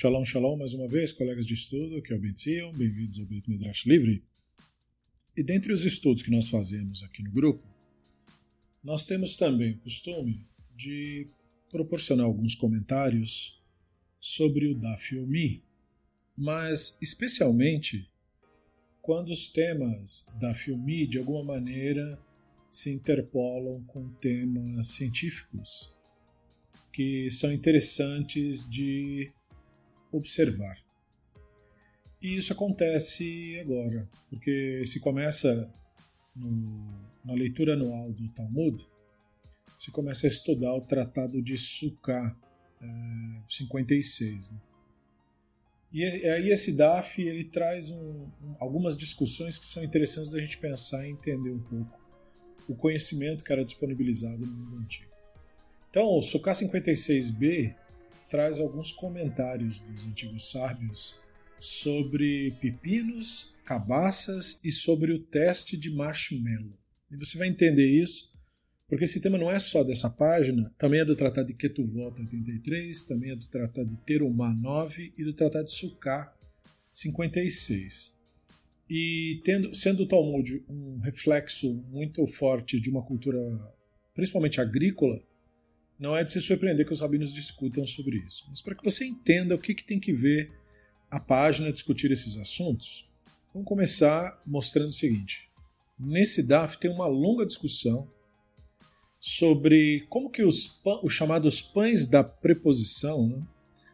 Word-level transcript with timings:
Shalom, 0.00 0.24
shalom, 0.24 0.56
mais 0.56 0.72
uma 0.72 0.88
vez, 0.88 1.12
colegas 1.12 1.46
de 1.46 1.52
estudo, 1.52 1.98
aqui 1.98 2.14
é 2.14 2.16
o 2.16 2.72
bem-vindos 2.72 3.18
ao 3.18 3.26
Beit 3.26 3.46
Midrash 3.50 3.84
Livre. 3.84 4.24
E 5.36 5.42
dentre 5.42 5.74
os 5.74 5.84
estudos 5.84 6.22
que 6.22 6.30
nós 6.30 6.48
fazemos 6.48 7.02
aqui 7.02 7.22
no 7.22 7.30
grupo, 7.30 7.62
nós 8.82 9.04
temos 9.04 9.36
também 9.36 9.72
o 9.72 9.78
costume 9.80 10.48
de 10.74 11.28
proporcionar 11.70 12.24
alguns 12.24 12.54
comentários 12.54 13.62
sobre 14.18 14.68
o 14.68 14.74
Daf 14.74 15.14
Yomi, 15.14 15.62
mas 16.34 16.96
especialmente 17.02 18.10
quando 19.02 19.28
os 19.28 19.50
temas 19.50 20.32
da 20.40 20.52
Yomi 20.66 21.06
de 21.06 21.18
alguma 21.18 21.44
maneira 21.44 22.18
se 22.70 22.90
interpolam 22.90 23.84
com 23.84 24.08
temas 24.14 24.86
científicos 24.86 25.94
que 26.90 27.30
são 27.30 27.52
interessantes 27.52 28.66
de 28.66 29.30
observar. 30.12 30.76
E 32.20 32.36
isso 32.36 32.52
acontece 32.52 33.58
agora, 33.60 34.08
porque 34.28 34.84
se 34.86 35.00
começa 35.00 35.72
no, 36.36 37.10
na 37.24 37.32
leitura 37.32 37.74
anual 37.74 38.12
do 38.12 38.28
Talmud, 38.28 38.86
se 39.78 39.90
começa 39.90 40.26
a 40.26 40.28
estudar 40.28 40.74
o 40.74 40.82
Tratado 40.82 41.40
de 41.40 41.56
Sukkah 41.56 42.36
é, 42.82 42.86
56. 43.48 44.50
Né? 44.50 44.58
E 45.92 46.04
aí 46.04 46.50
esse 46.50 46.72
DAF 46.72 47.20
ele 47.20 47.44
traz 47.44 47.90
um, 47.90 48.28
algumas 48.58 48.96
discussões 48.96 49.58
que 49.58 49.64
são 49.64 49.82
interessantes 49.82 50.30
da 50.30 50.38
gente 50.38 50.58
pensar 50.58 51.06
e 51.06 51.10
entender 51.10 51.50
um 51.50 51.58
pouco 51.58 52.00
o 52.68 52.74
conhecimento 52.76 53.42
que 53.42 53.52
era 53.52 53.64
disponibilizado 53.64 54.46
no 54.46 54.52
mundo 54.52 54.76
antigo. 54.76 55.10
Então, 55.90 56.06
o 56.16 56.22
Sukkah 56.22 56.52
56b 56.52 57.74
traz 58.30 58.60
alguns 58.60 58.92
comentários 58.92 59.80
dos 59.80 60.06
antigos 60.06 60.50
sábios 60.52 61.18
sobre 61.58 62.52
pepinos, 62.60 63.54
cabaças 63.64 64.58
e 64.64 64.72
sobre 64.72 65.12
o 65.12 65.18
teste 65.18 65.76
de 65.76 65.90
marshmallow. 65.90 66.72
E 67.10 67.16
você 67.16 67.36
vai 67.36 67.48
entender 67.48 67.86
isso, 67.86 68.32
porque 68.88 69.04
esse 69.04 69.20
tema 69.20 69.36
não 69.36 69.50
é 69.50 69.58
só 69.58 69.82
dessa 69.82 70.08
página, 70.08 70.72
também 70.78 71.00
é 71.00 71.04
do 71.04 71.16
Tratado 71.16 71.48
de 71.48 71.54
Ketuvot 71.54 72.18
83, 72.18 73.02
também 73.04 73.32
é 73.32 73.36
do 73.36 73.46
Tratado 73.48 73.88
de 73.88 73.96
Terumá 73.98 74.54
9 74.54 75.12
e 75.18 75.24
do 75.24 75.34
Tratado 75.34 75.64
de 75.64 75.72
Sukkah 75.72 76.32
56. 76.90 78.12
E 78.88 79.40
tendo, 79.44 79.74
sendo 79.74 80.04
o 80.04 80.08
Talmud 80.08 80.64
um 80.68 80.98
reflexo 81.00 81.72
muito 81.90 82.26
forte 82.26 82.80
de 82.80 82.88
uma 82.88 83.02
cultura, 83.02 83.38
principalmente 84.14 84.60
agrícola, 84.60 85.20
não 86.00 86.16
é 86.16 86.24
de 86.24 86.32
se 86.32 86.40
surpreender 86.40 86.86
que 86.86 86.94
os 86.94 87.02
rabinos 87.02 87.34
discutam 87.34 87.86
sobre 87.86 88.16
isso. 88.16 88.46
Mas 88.48 88.62
para 88.62 88.74
que 88.74 88.82
você 88.82 89.04
entenda 89.04 89.54
o 89.54 89.58
que, 89.58 89.74
que 89.74 89.84
tem 89.84 90.00
que 90.00 90.14
ver 90.14 90.50
a 91.10 91.20
página 91.20 91.70
discutir 91.70 92.10
esses 92.10 92.38
assuntos, 92.38 93.06
vamos 93.52 93.68
começar 93.68 94.40
mostrando 94.46 94.88
o 94.88 94.94
seguinte. 94.94 95.50
Nesse 95.98 96.42
DAF 96.42 96.78
tem 96.78 96.90
uma 96.90 97.06
longa 97.06 97.44
discussão 97.44 98.10
sobre 99.18 100.06
como 100.08 100.30
que 100.30 100.42
os, 100.42 100.80
os 101.02 101.12
chamados 101.12 101.60
pães 101.60 102.06
da 102.06 102.24
preposição, 102.24 103.28
né? 103.28 103.46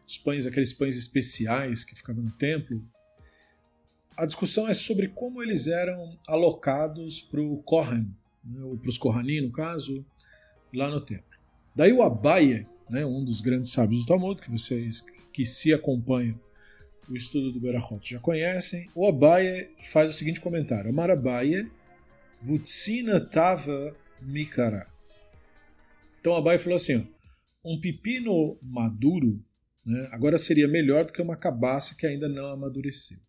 os 0.07 0.17
pães, 0.17 0.45
aqueles 0.45 0.71
pães 0.71 0.95
especiais 0.95 1.83
que 1.83 1.93
ficavam 1.93 2.23
no 2.23 2.31
templo, 2.31 2.81
a 4.15 4.25
discussão 4.25 4.65
é 4.65 4.73
sobre 4.73 5.09
como 5.09 5.43
eles 5.43 5.67
eram 5.67 6.17
alocados 6.25 7.19
para 7.19 7.41
o 7.41 7.57
Kohan, 7.63 8.07
né? 8.45 8.63
ou 8.63 8.77
para 8.77 8.89
os 8.89 8.97
Kohanim, 8.97 9.41
no 9.41 9.51
caso, 9.51 10.05
lá 10.73 10.89
no 10.89 11.01
templo. 11.01 11.36
Daí 11.77 11.93
o 11.93 12.01
Abaye, 12.01 12.65
né, 12.89 13.05
um 13.05 13.23
dos 13.23 13.39
grandes 13.39 13.69
sábios 13.69 14.01
do 14.01 14.07
Talmud, 14.07 14.41
que 14.41 14.49
vocês 14.49 15.05
que 15.31 15.45
se 15.45 15.71
acompanham 15.71 16.41
o 17.07 17.15
estudo 17.15 17.51
do 17.51 17.59
Berachot 17.59 18.01
já 18.03 18.19
conhecem, 18.19 18.89
o 18.95 19.07
Abaye 19.07 19.69
faz 19.77 20.11
o 20.11 20.17
seguinte 20.17 20.41
comentário: 20.41 20.89
Amar 20.89 21.11
Abaye, 21.11 21.71
Butsina 22.41 23.21
Tava 23.21 23.95
Mikara. 24.19 24.87
Então 26.19 26.35
Abaye 26.35 26.57
falou 26.57 26.77
assim: 26.77 26.95
ó, 27.63 27.71
um 27.71 27.79
pepino 27.79 28.57
maduro 28.59 29.39
né, 29.85 30.09
agora 30.11 30.39
seria 30.39 30.67
melhor 30.67 31.05
do 31.05 31.13
que 31.13 31.21
uma 31.21 31.37
cabaça 31.37 31.93
que 31.93 32.07
ainda 32.07 32.27
não 32.27 32.47
amadureceu. 32.47 33.19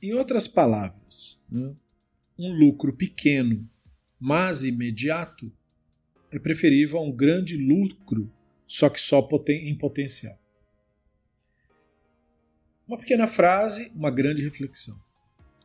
Em 0.00 0.14
outras 0.14 0.48
palavras, 0.48 1.36
né, 1.50 1.76
um 2.38 2.50
lucro 2.50 2.96
pequeno, 2.96 3.68
mas 4.18 4.64
imediato, 4.64 5.52
é 6.32 6.38
preferível 6.38 6.98
a 6.98 7.02
um 7.02 7.12
grande 7.12 7.56
lucro, 7.56 8.32
só 8.66 8.88
que 8.88 9.00
só 9.00 9.28
em 9.48 9.76
potencial. 9.76 10.38
Uma 12.88 12.98
pequena 12.98 13.26
frase, 13.26 13.90
uma 13.94 14.10
grande 14.10 14.42
reflexão. 14.42 14.98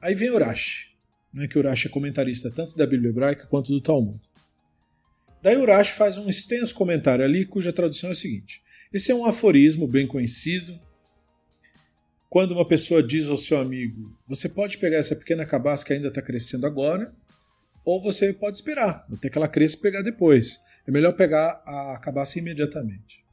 Aí 0.02 0.14
vem 0.14 0.30
Urash, 0.30 0.92
né, 1.34 1.48
que 1.48 1.58
Urash 1.58 1.86
é 1.86 1.90
comentarista 1.90 2.52
tanto 2.52 2.76
da 2.76 2.86
Bíblia 2.86 3.10
hebraica 3.10 3.48
quanto 3.48 3.72
do 3.72 3.82
Talmud. 3.82 4.20
Daí 5.42 5.58
Urash 5.58 5.90
faz 5.90 6.18
um 6.18 6.30
extenso 6.30 6.76
comentário 6.76 7.24
ali, 7.24 7.46
cuja 7.46 7.72
tradução 7.72 8.10
é 8.10 8.14
a 8.14 8.16
seguinte: 8.16 8.62
Esse 8.94 9.12
é 9.12 9.16
um 9.16 9.26
aforismo 9.26 9.88
bem 9.88 10.06
conhecido. 10.06 10.80
Quando 12.30 12.52
uma 12.52 12.68
pessoa 12.68 13.02
diz 13.02 13.30
ao 13.30 13.38
seu 13.38 13.58
amigo, 13.58 14.18
você 14.28 14.50
pode 14.50 14.78
pegar 14.78 14.98
essa 14.98 15.16
pequena 15.16 15.46
cabaça 15.46 15.86
que 15.86 15.94
ainda 15.94 16.10
está 16.10 16.22
crescendo 16.22 16.68
agora 16.68 17.16
ou 17.88 18.02
você 18.02 18.34
pode 18.34 18.58
esperar 18.58 19.08
até 19.10 19.30
que 19.30 19.38
ela 19.38 19.48
cresça 19.48 19.78
e 19.78 19.80
pegar 19.80 20.02
depois. 20.02 20.60
É 20.86 20.92
melhor 20.92 21.14
pegar 21.14 21.64
a 21.66 21.98
cabaça 21.98 22.38
imediatamente. 22.38 23.24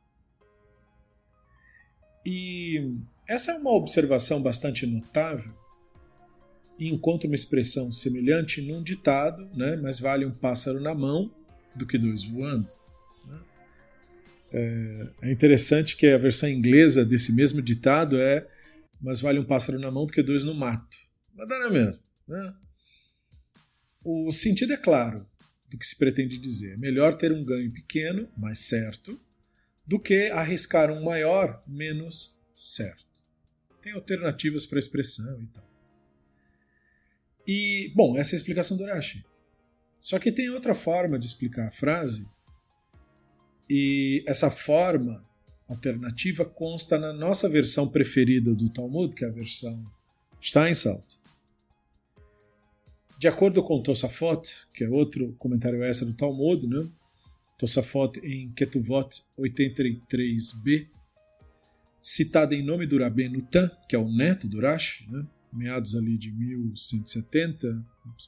E 2.24 2.94
essa 3.28 3.50
é 3.50 3.56
uma 3.56 3.72
observação 3.72 4.40
bastante 4.40 4.86
notável 4.86 5.52
e 6.78 6.88
encontra 6.88 7.26
uma 7.26 7.34
expressão 7.34 7.90
semelhante 7.90 8.62
num 8.62 8.80
ditado, 8.80 9.44
né? 9.56 9.74
mas 9.74 9.98
vale 9.98 10.24
um 10.24 10.32
pássaro 10.32 10.80
na 10.80 10.94
mão 10.94 11.34
do 11.74 11.84
que 11.84 11.98
dois 11.98 12.24
voando. 12.24 12.70
Né? 13.26 13.40
É, 14.52 15.08
é 15.22 15.32
interessante 15.32 15.96
que 15.96 16.06
a 16.06 16.18
versão 16.18 16.48
inglesa 16.48 17.04
desse 17.04 17.32
mesmo 17.34 17.60
ditado 17.60 18.16
é 18.20 18.46
mas 19.00 19.20
vale 19.20 19.40
um 19.40 19.44
pássaro 19.44 19.80
na 19.80 19.90
mão 19.90 20.06
do 20.06 20.12
que 20.12 20.22
dois 20.22 20.44
no 20.44 20.54
mato. 20.54 20.96
Mas 21.34 21.48
dá 21.48 21.58
na 21.58 21.70
mesma. 21.70 22.04
Né? 22.28 22.54
O 24.04 24.30
sentido 24.32 24.74
é 24.74 24.76
claro 24.76 25.26
do 25.70 25.78
que 25.78 25.86
se 25.86 25.96
pretende 25.96 26.36
dizer. 26.38 26.74
É 26.74 26.76
melhor 26.76 27.14
ter 27.14 27.32
um 27.32 27.44
ganho 27.44 27.72
pequeno, 27.72 28.28
mais 28.36 28.58
certo, 28.60 29.18
do 29.86 29.98
que 29.98 30.28
arriscar 30.28 30.90
um 30.90 31.02
maior, 31.02 31.62
menos 31.66 32.38
certo. 32.54 33.22
Tem 33.80 33.92
alternativas 33.92 34.66
para 34.66 34.78
a 34.78 34.80
expressão 34.80 35.42
e 35.42 35.46
tal. 35.46 35.70
E, 37.46 37.92
bom, 37.94 38.16
essa 38.16 38.34
é 38.34 38.36
a 38.36 38.38
explicação 38.38 38.76
do 38.76 38.84
Rashi. 38.84 39.24
Só 39.98 40.18
que 40.18 40.30
tem 40.30 40.50
outra 40.50 40.74
forma 40.74 41.18
de 41.18 41.26
explicar 41.26 41.66
a 41.66 41.70
frase, 41.70 42.28
e 43.68 44.22
essa 44.26 44.50
forma 44.50 45.24
alternativa 45.66 46.44
consta 46.44 46.98
na 46.98 47.12
nossa 47.12 47.48
versão 47.48 47.88
preferida 47.88 48.54
do 48.54 48.68
Talmud, 48.68 49.14
que 49.14 49.24
é 49.24 49.28
a 49.28 49.32
versão 49.32 49.84
Steinsaltz. 50.40 51.18
De 53.24 53.28
acordo 53.28 53.64
com 53.64 53.80
Tosafot, 53.80 54.66
que 54.70 54.84
é 54.84 54.88
outro 54.90 55.32
comentário 55.38 55.82
extra 55.82 56.06
do 56.06 56.12
Talmud, 56.12 56.66
né? 56.66 56.86
Tosafot 57.56 58.20
em 58.22 58.52
Ketuvot 58.52 59.22
83b, 59.38 60.88
citada 62.02 62.54
em 62.54 62.62
nome 62.62 62.86
do 62.86 62.98
Rabben 62.98 63.30
Nutan, 63.30 63.70
que 63.88 63.96
é 63.96 63.98
o 63.98 64.12
neto 64.12 64.46
do 64.46 64.60
Rashi, 64.60 65.10
né? 65.10 65.26
meados 65.50 65.96
ali 65.96 66.18
de 66.18 66.30
1170, 66.32 67.66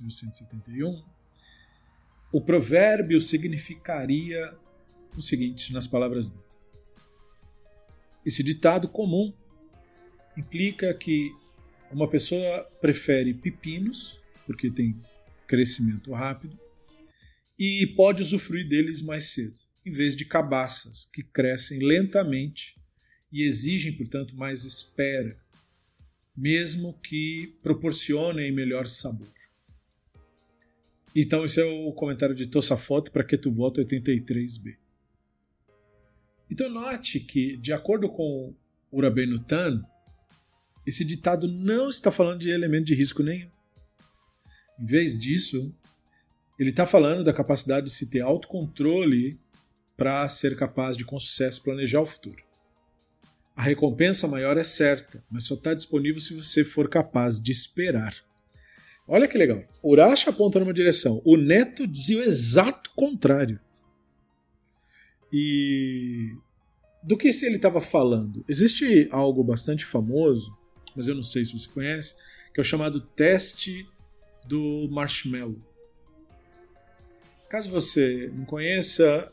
1171, 0.00 1.04
o 2.32 2.40
provérbio 2.40 3.20
significaria 3.20 4.56
o 5.14 5.20
seguinte 5.20 5.74
nas 5.74 5.86
palavras 5.86 6.30
dele. 6.30 6.42
Esse 8.24 8.42
ditado 8.42 8.88
comum 8.88 9.30
implica 10.38 10.94
que 10.94 11.36
uma 11.92 12.08
pessoa 12.08 12.62
prefere 12.80 13.34
pepinos 13.34 14.24
porque 14.46 14.70
tem 14.70 14.98
crescimento 15.46 16.12
rápido, 16.12 16.58
e 17.58 17.86
pode 17.96 18.22
usufruir 18.22 18.68
deles 18.68 19.02
mais 19.02 19.26
cedo, 19.26 19.58
em 19.84 19.90
vez 19.90 20.14
de 20.14 20.24
cabaças, 20.24 21.08
que 21.12 21.22
crescem 21.22 21.80
lentamente 21.80 22.76
e 23.32 23.42
exigem, 23.42 23.96
portanto, 23.96 24.36
mais 24.36 24.64
espera, 24.64 25.38
mesmo 26.36 26.98
que 27.00 27.58
proporcionem 27.62 28.52
melhor 28.52 28.86
sabor. 28.86 29.32
Então, 31.14 31.44
esse 31.46 31.60
é 31.60 31.64
o 31.64 31.92
comentário 31.92 32.34
de 32.34 32.46
Tosafot 32.46 33.10
para 33.10 33.24
Ketuvot 33.24 33.80
83b. 33.80 34.76
Então, 36.50 36.68
note 36.68 37.20
que, 37.20 37.56
de 37.56 37.72
acordo 37.72 38.08
com 38.10 38.54
o 38.90 39.00
Rabbeinu 39.00 39.38
Tan, 39.38 39.82
esse 40.86 41.04
ditado 41.04 41.48
não 41.48 41.88
está 41.88 42.10
falando 42.10 42.40
de 42.40 42.50
elemento 42.50 42.84
de 42.84 42.94
risco 42.94 43.22
nenhum. 43.22 43.50
Em 44.80 44.86
vez 44.86 45.18
disso, 45.18 45.74
ele 46.58 46.70
está 46.70 46.86
falando 46.86 47.24
da 47.24 47.32
capacidade 47.32 47.86
de 47.86 47.92
se 47.92 48.10
ter 48.10 48.20
autocontrole 48.20 49.38
para 49.96 50.28
ser 50.28 50.56
capaz 50.56 50.96
de, 50.96 51.04
com 51.04 51.18
sucesso, 51.18 51.62
planejar 51.62 52.00
o 52.00 52.06
futuro. 52.06 52.42
A 53.54 53.62
recompensa 53.62 54.28
maior 54.28 54.58
é 54.58 54.64
certa, 54.64 55.22
mas 55.30 55.44
só 55.44 55.54
está 55.54 55.72
disponível 55.72 56.20
se 56.20 56.34
você 56.34 56.62
for 56.62 56.88
capaz 56.88 57.40
de 57.40 57.50
esperar. 57.52 58.14
Olha 59.08 59.26
que 59.26 59.38
legal. 59.38 59.64
Urashi 59.82 60.28
aponta 60.28 60.58
numa 60.58 60.74
direção. 60.74 61.22
O 61.24 61.36
neto 61.36 61.86
dizia 61.86 62.18
o 62.18 62.22
exato 62.22 62.90
contrário. 62.94 63.58
E 65.32 66.34
do 67.02 67.16
que 67.16 67.28
ele 67.28 67.56
estava 67.56 67.80
falando? 67.80 68.44
Existe 68.48 69.08
algo 69.10 69.42
bastante 69.42 69.84
famoso, 69.84 70.56
mas 70.94 71.08
eu 71.08 71.14
não 71.14 71.22
sei 71.22 71.44
se 71.44 71.52
você 71.52 71.68
conhece, 71.68 72.16
que 72.52 72.60
é 72.60 72.62
o 72.62 72.64
chamado 72.64 73.00
teste 73.00 73.88
do 74.46 74.88
marshmallow. 74.90 75.60
Caso 77.48 77.70
você 77.70 78.30
não 78.34 78.44
conheça, 78.44 79.32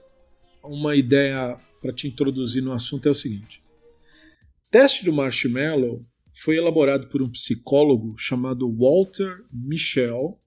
uma 0.63 0.95
ideia 0.95 1.59
para 1.81 1.93
te 1.93 2.07
introduzir 2.07 2.61
no 2.61 2.71
assunto 2.71 3.07
é 3.07 3.11
o 3.11 3.15
seguinte: 3.15 3.63
teste 4.69 5.03
do 5.03 5.11
marshmallow 5.11 6.05
foi 6.33 6.57
elaborado 6.57 7.07
por 7.07 7.21
um 7.21 7.29
psicólogo 7.29 8.17
chamado 8.17 8.71
Walter 8.71 9.43
Michel, 9.51 10.39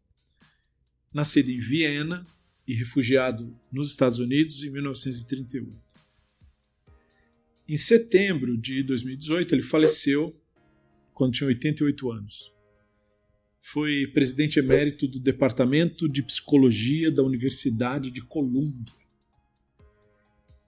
nascido 1.12 1.50
em 1.50 1.58
Viena 1.58 2.26
e 2.66 2.74
refugiado 2.74 3.56
nos 3.70 3.90
Estados 3.90 4.18
Unidos 4.18 4.62
em 4.64 4.70
1938. 4.70 5.86
Em 7.68 7.76
setembro 7.76 8.56
de 8.56 8.82
2018, 8.82 9.54
ele 9.54 9.62
faleceu 9.62 10.40
quando 11.12 11.32
tinha 11.32 11.48
88 11.48 12.12
anos. 12.12 12.55
Foi 13.72 14.06
presidente 14.06 14.60
emérito 14.60 15.08
do 15.08 15.18
Departamento 15.18 16.08
de 16.08 16.22
Psicologia 16.22 17.10
da 17.10 17.24
Universidade 17.24 18.12
de 18.12 18.20
Colômbia. 18.20 18.94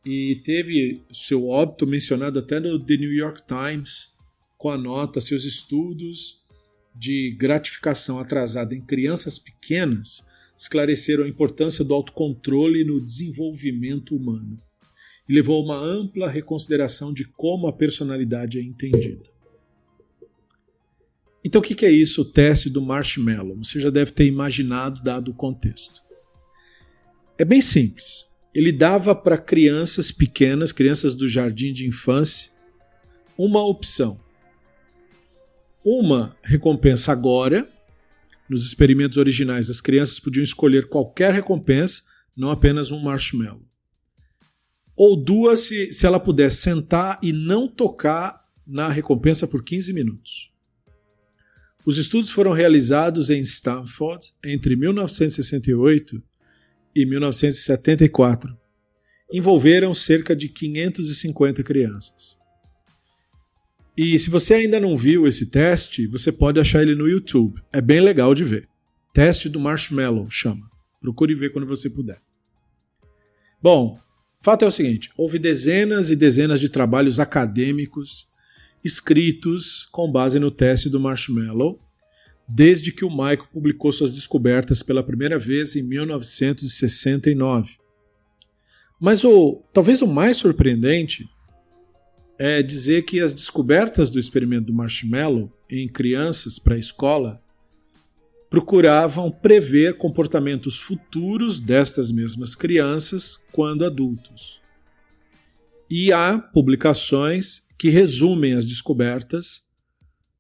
E 0.05 0.41
teve 0.43 1.05
seu 1.13 1.47
óbito 1.47 1.87
mencionado 1.87 2.41
até 2.41 2.59
no 2.59 2.77
The 2.85 2.97
New 2.97 3.13
York 3.13 3.43
Times 3.47 4.09
com 4.57 4.69
a 4.69 4.77
nota 4.77 5.21
seus 5.21 5.45
estudos 5.45 6.45
de 6.93 7.37
gratificação 7.39 8.19
atrasada 8.19 8.75
em 8.75 8.85
crianças 8.85 9.39
pequenas 9.39 10.27
esclareceram 10.59 11.23
a 11.23 11.29
importância 11.29 11.85
do 11.85 11.95
autocontrole 11.95 12.83
no 12.83 13.01
desenvolvimento 13.01 14.17
humano 14.17 14.61
e 15.29 15.35
levou 15.35 15.61
a 15.61 15.65
uma 15.65 15.79
ampla 15.79 16.29
reconsideração 16.29 17.13
de 17.13 17.25
como 17.25 17.69
a 17.69 17.73
personalidade 17.73 18.59
é 18.59 18.63
entendida. 18.63 19.38
Então, 21.49 21.63
o 21.63 21.65
que 21.65 21.87
é 21.87 21.91
isso, 21.91 22.21
o 22.21 22.25
teste 22.27 22.69
do 22.69 22.83
marshmallow? 22.83 23.57
Você 23.57 23.81
já 23.81 23.89
deve 23.89 24.13
ter 24.13 24.27
imaginado, 24.27 25.03
dado 25.03 25.31
o 25.31 25.35
contexto. 25.35 26.03
É 27.39 27.45
bem 27.45 27.63
simples. 27.63 28.27
Ele 28.55 28.71
dava 28.71 29.15
para 29.15 29.39
crianças 29.39 30.13
pequenas, 30.13 30.73
crianças 30.73 31.15
do 31.15 31.27
jardim 31.27 31.73
de 31.73 31.87
infância, 31.87 32.51
uma 33.39 33.67
opção 33.67 34.21
uma 35.91 36.37
recompensa 36.43 37.13
agora. 37.13 37.67
Nos 38.49 38.67
experimentos 38.67 39.17
originais, 39.17 39.71
as 39.71 39.81
crianças 39.81 40.21
podiam 40.21 40.45
escolher 40.45 40.89
qualquer 40.89 41.33
recompensa, 41.33 42.03
não 42.37 42.51
apenas 42.51 42.91
um 42.91 43.01
marshmallow. 43.01 43.67
Ou 44.95 45.17
duas 45.17 45.61
se, 45.61 45.93
se 45.93 46.07
ela 46.07 46.21
pudesse 46.21 46.63
sentar 46.63 47.19
e 47.23 47.33
não 47.33 47.69
tocar 47.69 48.45
na 48.67 48.89
recompensa 48.89 49.47
por 49.47 49.65
15 49.65 49.93
minutos. 49.95 50.53
Os 51.89 51.97
estudos 51.97 52.29
foram 52.29 52.53
realizados 52.53 53.31
em 53.31 53.41
Stanford 53.41 54.35
entre 54.45 54.77
1968 54.77 56.23
e 56.95 57.07
1974. 57.07 58.55
Envolveram 59.33 59.95
cerca 59.95 60.37
de 60.37 60.51
550 60.51 61.63
crianças. 61.63 62.37
E 63.97 64.19
se 64.19 64.29
você 64.29 64.53
ainda 64.53 64.79
não 64.79 64.99
viu 64.99 65.27
esse 65.27 65.47
teste, 65.47 66.07
você 66.07 66.31
pode 66.31 66.61
achar 66.61 66.83
ele 66.83 66.95
no 66.95 67.09
YouTube. 67.09 67.59
É 67.73 67.81
bem 67.81 68.03
legal 68.03 68.35
de 68.35 68.45
ver. 68.45 68.69
Teste 69.15 69.49
do 69.49 69.59
Marshmallow 69.59 70.29
chama. 70.29 70.71
Procure 71.01 71.35
ver 71.35 71.55
quando 71.55 71.67
você 71.67 71.89
puder. 71.89 72.21
Bom, 73.63 73.99
fato 74.43 74.63
é 74.63 74.69
o 74.69 74.71
seguinte: 74.71 75.11
houve 75.17 75.39
dezenas 75.39 76.11
e 76.11 76.17
dezenas 76.17 76.61
de 76.61 76.69
trabalhos 76.69 77.19
acadêmicos 77.19 78.29
escritos 78.85 79.87
com 79.91 80.11
base 80.11 80.39
no 80.39 80.51
teste 80.51 80.89
do 80.89 81.01
Marshmallow, 81.01 81.79
desde 82.49 82.93
que 82.93 83.05
o 83.05 83.11
Michael 83.11 83.49
publicou 83.53 83.93
suas 83.93 84.15
descobertas 84.15 84.83
pela 84.83 85.03
primeira 85.03 85.39
vez 85.39 85.77
em 85.77 85.83
1969. 85.83 87.77
Mas 88.99 89.23
o 89.23 89.63
talvez 89.73 90.01
o 90.03 90.07
mais 90.07 90.39
surpreendente 90.39 91.29
é 92.39 92.63
dizer 92.63 93.03
que 93.03 93.21
as 93.21 93.35
descobertas 93.35 94.11
do 94.11 94.19
experimento 94.19 94.67
do 94.67 94.73
marshmallow 94.73 95.53
em 95.69 95.89
crianças 95.89 96.59
pré-escola 96.59 97.43
procuravam 98.49 99.31
prever 99.31 99.99
comportamentos 99.99 100.79
futuros 100.79 101.61
destas 101.61 102.11
mesmas 102.11 102.55
crianças 102.55 103.37
quando 103.53 103.85
adultos. 103.85 104.61
E 105.91 106.13
há 106.13 106.39
publicações 106.39 107.68
que 107.79 107.89
resumem 107.89 108.55
as 108.55 108.67
descobertas 108.67 109.69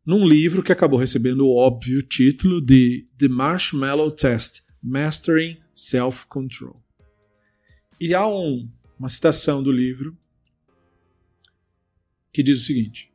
num 0.04 0.26
livro 0.26 0.62
que 0.62 0.72
acabou 0.72 0.98
recebendo 0.98 1.46
o 1.46 1.54
óbvio 1.54 2.02
título 2.02 2.60
de 2.60 3.06
The 3.16 3.28
Marshmallow 3.28 4.10
Test 4.10 4.62
Mastering 4.82 5.58
Self-Control. 5.74 6.82
E 8.00 8.14
há 8.14 8.26
um, 8.26 8.68
uma 8.98 9.08
citação 9.08 9.62
do 9.62 9.70
livro 9.70 10.16
que 12.32 12.42
diz 12.42 12.62
o 12.62 12.64
seguinte: 12.64 13.12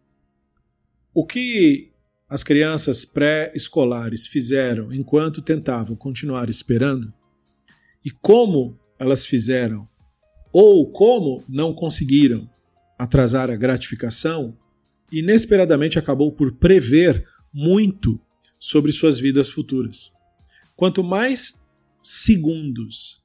O 1.14 1.26
que 1.26 1.92
as 2.30 2.44
crianças 2.44 3.04
pré-escolares 3.04 4.28
fizeram 4.28 4.94
enquanto 4.94 5.42
tentavam 5.42 5.96
continuar 5.96 6.50
esperando 6.50 7.14
e 8.06 8.10
como 8.10 8.80
elas 8.98 9.26
fizeram 9.26 9.88
ou 10.52 10.92
como 10.92 11.44
não 11.50 11.74
conseguiram 11.74 12.50
atrasar 12.98 13.50
a 13.50 13.56
gratificação, 13.56 14.58
inesperadamente 15.12 16.00
acabou 16.00 16.32
por 16.32 16.54
prever 16.54 17.26
muito 17.54 18.20
sobre 18.58 18.92
suas 18.92 19.20
vidas 19.20 19.50
futuras. 19.50 20.12
Quanto 20.76 21.04
mais 21.04 21.66
segundos 22.02 23.24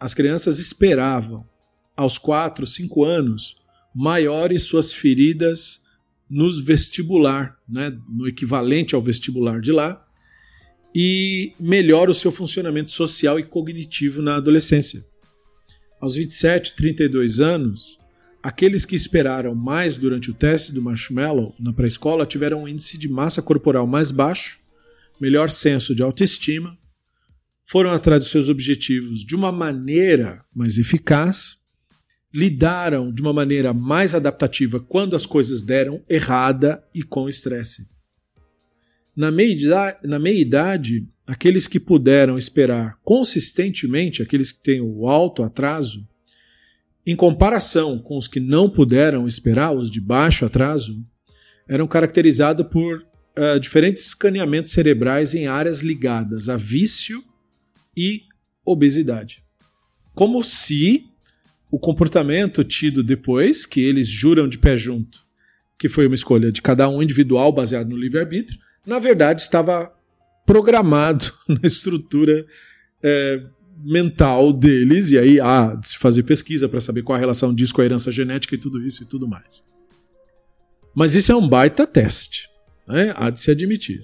as 0.00 0.14
crianças 0.14 0.58
esperavam 0.58 1.46
aos 1.96 2.18
4, 2.18 2.66
5 2.66 3.04
anos 3.04 3.56
maiores 3.94 4.62
suas 4.62 4.92
feridas 4.92 5.82
nos 6.30 6.60
vestibular, 6.60 7.58
né, 7.68 7.96
no 8.08 8.28
equivalente 8.28 8.94
ao 8.94 9.02
vestibular 9.02 9.60
de 9.60 9.72
lá, 9.72 10.06
e 10.94 11.54
melhora 11.58 12.10
o 12.10 12.14
seu 12.14 12.30
funcionamento 12.30 12.90
social 12.90 13.38
e 13.38 13.42
cognitivo 13.42 14.22
na 14.22 14.36
adolescência. 14.36 15.04
Aos 16.00 16.14
27, 16.14 16.76
32 16.76 17.40
anos, 17.40 17.98
aqueles 18.48 18.86
que 18.86 18.96
esperaram 18.96 19.54
mais 19.54 19.98
durante 19.98 20.30
o 20.30 20.34
teste 20.34 20.72
do 20.72 20.80
marshmallow 20.80 21.54
na 21.60 21.70
pré-escola 21.70 22.24
tiveram 22.24 22.62
um 22.62 22.68
índice 22.68 22.96
de 22.96 23.06
massa 23.06 23.42
corporal 23.42 23.86
mais 23.86 24.10
baixo, 24.10 24.58
melhor 25.20 25.50
senso 25.50 25.94
de 25.94 26.02
autoestima, 26.02 26.76
foram 27.62 27.90
atrás 27.90 28.22
dos 28.22 28.30
seus 28.30 28.48
objetivos 28.48 29.22
de 29.22 29.36
uma 29.36 29.52
maneira 29.52 30.42
mais 30.54 30.78
eficaz 30.78 31.58
lidaram 32.32 33.12
de 33.12 33.20
uma 33.20 33.34
maneira 33.34 33.74
mais 33.74 34.14
adaptativa 34.14 34.80
quando 34.80 35.14
as 35.14 35.26
coisas 35.26 35.60
deram 35.62 36.02
errada 36.08 36.82
e 36.94 37.02
com 37.02 37.28
estresse. 37.28 37.86
Na 39.14 39.30
meia-idade, 39.30 39.98
na 40.04 40.18
meia 40.18 40.40
idade, 40.40 41.06
aqueles 41.26 41.66
que 41.68 41.78
puderam 41.78 42.38
esperar 42.38 42.98
consistentemente, 43.02 44.22
aqueles 44.22 44.52
que 44.52 44.62
têm 44.62 44.80
o 44.80 45.06
alto 45.06 45.42
atraso, 45.42 46.06
em 47.10 47.16
comparação 47.16 47.98
com 47.98 48.18
os 48.18 48.28
que 48.28 48.38
não 48.38 48.68
puderam 48.68 49.26
esperar, 49.26 49.74
os 49.74 49.90
de 49.90 49.98
baixo 49.98 50.44
atraso, 50.44 51.02
eram 51.66 51.88
caracterizados 51.88 52.66
por 52.66 52.98
uh, 52.98 53.58
diferentes 53.58 54.08
escaneamentos 54.08 54.72
cerebrais 54.72 55.34
em 55.34 55.46
áreas 55.46 55.80
ligadas 55.80 56.50
a 56.50 56.56
vício 56.58 57.24
e 57.96 58.24
obesidade. 58.62 59.42
Como 60.14 60.44
se 60.44 61.06
o 61.70 61.78
comportamento 61.78 62.62
tido 62.62 63.02
depois, 63.02 63.64
que 63.64 63.80
eles 63.80 64.06
juram 64.06 64.46
de 64.46 64.58
pé 64.58 64.76
junto, 64.76 65.24
que 65.78 65.88
foi 65.88 66.06
uma 66.06 66.14
escolha 66.14 66.52
de 66.52 66.60
cada 66.60 66.90
um 66.90 67.02
individual 67.02 67.50
baseado 67.50 67.88
no 67.88 67.96
livre-arbítrio, 67.96 68.60
na 68.86 68.98
verdade 68.98 69.40
estava 69.40 69.90
programado 70.44 71.32
na 71.48 71.60
estrutura 71.66 72.44
é, 73.02 73.42
mental 73.82 74.52
deles, 74.52 75.10
e 75.10 75.18
aí 75.18 75.40
há 75.40 75.74
de 75.74 75.88
se 75.88 75.98
fazer 75.98 76.22
pesquisa 76.24 76.68
para 76.68 76.80
saber 76.80 77.02
qual 77.02 77.16
a 77.16 77.18
relação 77.18 77.54
disso 77.54 77.74
com 77.74 77.80
a 77.80 77.84
herança 77.84 78.10
genética 78.10 78.54
e 78.54 78.58
tudo 78.58 78.84
isso 78.84 79.02
e 79.02 79.06
tudo 79.06 79.28
mais. 79.28 79.64
Mas 80.94 81.14
isso 81.14 81.30
é 81.30 81.36
um 81.36 81.48
baita 81.48 81.86
teste, 81.86 82.48
né? 82.86 83.12
há 83.16 83.30
de 83.30 83.40
se 83.40 83.50
admitir. 83.50 84.00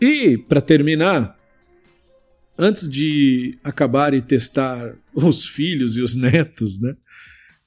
E, 0.00 0.36
para 0.36 0.60
terminar, 0.60 1.38
antes 2.58 2.88
de 2.88 3.58
acabar 3.62 4.14
e 4.14 4.20
testar 4.20 4.96
os 5.14 5.46
filhos 5.46 5.96
e 5.96 6.02
os 6.02 6.16
netos, 6.16 6.80
né? 6.80 6.96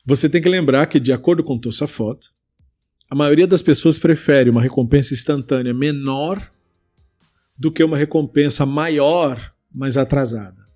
Você 0.06 0.30
tem 0.30 0.42
que 0.42 0.48
lembrar 0.48 0.86
que, 0.86 1.00
de 1.00 1.12
acordo 1.12 1.44
com 1.44 1.58
Tosafot, 1.58 2.30
a 3.10 3.16
maioria 3.16 3.48
das 3.48 3.62
pessoas 3.62 3.98
prefere 3.98 4.50
uma 4.50 4.62
recompensa 4.62 5.14
instantânea 5.14 5.74
menor 5.74 6.52
do 7.58 7.72
que 7.72 7.84
uma 7.84 7.98
recompensa 7.98 8.66
maior, 8.66 9.54
mas 9.74 9.98
atrasada. 9.98 10.68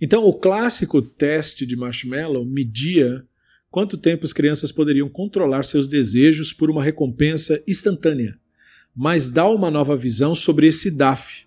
Então, 0.00 0.24
o 0.24 0.34
clássico 0.34 1.00
teste 1.00 1.64
de 1.64 1.76
marshmallow 1.76 2.44
media 2.44 3.26
quanto 3.70 3.96
tempo 3.96 4.24
as 4.24 4.32
crianças 4.32 4.70
poderiam 4.70 5.08
controlar 5.08 5.64
seus 5.64 5.88
desejos 5.88 6.52
por 6.52 6.70
uma 6.70 6.82
recompensa 6.82 7.60
instantânea, 7.66 8.38
mas 8.94 9.28
dá 9.28 9.48
uma 9.48 9.70
nova 9.70 9.96
visão 9.96 10.34
sobre 10.34 10.68
esse 10.68 10.90
DAF, 10.90 11.44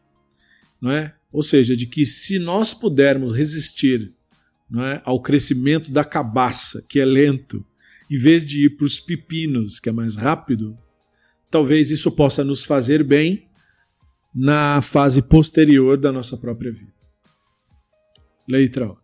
não 0.82 0.92
é? 0.92 1.16
Ou 1.32 1.42
seja, 1.42 1.76
de 1.76 1.86
que 1.86 2.06
se 2.06 2.38
nós 2.38 2.74
pudermos 2.74 3.34
resistir 3.34 4.14
não 4.70 4.84
é, 4.84 5.02
ao 5.06 5.22
crescimento 5.22 5.92
da 5.92 6.04
cabaça, 6.04 6.86
que 6.90 7.00
é 7.00 7.06
lento, 7.06 7.66
em 8.12 8.18
vez 8.18 8.46
de 8.46 8.66
ir 8.66 8.72
para 8.72 8.86
os 8.86 9.00
pepinos, 9.00 9.80
que 9.80 9.88
é 9.88 9.92
mais 9.92 10.16
rápido, 10.16 10.78
talvez 11.50 11.92
isso 11.92 12.12
possa 12.12 12.44
nos 12.44 12.66
fazer 12.66 13.04
bem 13.04 13.47
na 14.38 14.82
fase 14.84 15.20
posterior 15.24 15.98
da 15.98 16.12
nossa 16.12 16.38
própria 16.38 16.72
vida. 16.72 16.94
Letra 18.48 18.96